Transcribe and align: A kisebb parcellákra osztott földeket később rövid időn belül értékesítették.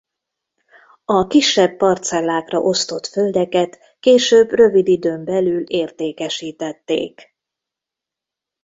A 1.05 1.27
kisebb 1.27 1.77
parcellákra 1.77 2.59
osztott 2.59 3.07
földeket 3.07 3.79
később 3.99 4.49
rövid 4.49 4.87
időn 4.87 5.23
belül 5.25 5.61
értékesítették. 5.63 7.35